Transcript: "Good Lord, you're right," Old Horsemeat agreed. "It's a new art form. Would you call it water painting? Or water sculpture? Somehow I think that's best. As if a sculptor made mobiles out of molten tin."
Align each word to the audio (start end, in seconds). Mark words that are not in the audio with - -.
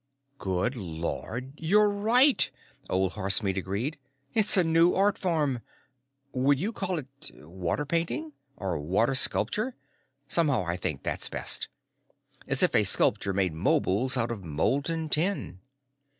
"Good 0.39 0.75
Lord, 0.75 1.53
you're 1.57 1.91
right," 1.91 2.49
Old 2.89 3.13
Horsemeat 3.13 3.55
agreed. 3.55 3.99
"It's 4.33 4.57
a 4.57 4.63
new 4.63 4.95
art 4.95 5.15
form. 5.15 5.61
Would 6.31 6.59
you 6.59 6.73
call 6.73 6.97
it 6.97 7.29
water 7.35 7.85
painting? 7.85 8.33
Or 8.57 8.79
water 8.79 9.13
sculpture? 9.13 9.75
Somehow 10.27 10.63
I 10.65 10.75
think 10.75 11.03
that's 11.03 11.29
best. 11.29 11.67
As 12.47 12.63
if 12.63 12.73
a 12.73 12.83
sculptor 12.83 13.31
made 13.31 13.53
mobiles 13.53 14.17
out 14.17 14.31
of 14.31 14.43
molten 14.43 15.07
tin." 15.07 15.59